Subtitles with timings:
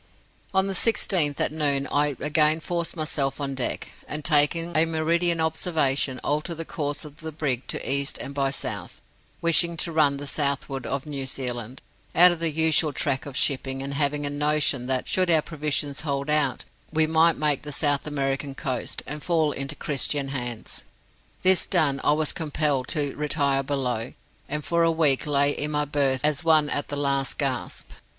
[0.51, 5.39] "On the 16th, at noon, I again forced myself on deck, and taking a meridian
[5.39, 8.99] observation, altered the course of the brig to east and by south,
[9.41, 11.83] wishing to run to the southward of New Zealand,
[12.15, 16.01] out of the usual track of shipping; and having a notion that, should our provisions
[16.01, 20.83] hold out, we might make the South American coast, and fall into Christian hands.
[21.43, 24.13] This done, I was compelled to retire below,
[24.49, 27.89] and for a week lay in my berth as one at the last gasp.